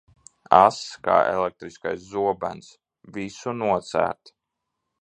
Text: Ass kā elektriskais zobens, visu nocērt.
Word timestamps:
Ass 0.59 0.79
kā 1.07 1.17
elektriskais 1.33 2.09
zobens, 2.15 2.73
visu 3.21 3.55
nocērt. 3.61 4.35